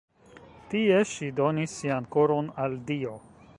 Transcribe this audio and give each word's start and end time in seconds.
Tie 0.71 1.01
ŝi 1.09 1.29
donis 1.41 1.77
sian 1.83 2.09
koron 2.17 2.51
al 2.65 2.81
Dio. 2.91 3.15